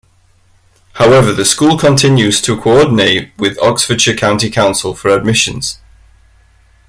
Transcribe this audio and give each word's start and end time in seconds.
However 0.93 1.31
the 1.31 1.45
school 1.45 1.77
continues 1.77 2.41
to 2.41 2.59
coordinate 2.59 3.33
with 3.37 3.59
Oxfordshire 3.61 4.15
County 4.15 4.49
Council 4.49 4.95
for 4.95 5.09
admissions. 5.09 5.77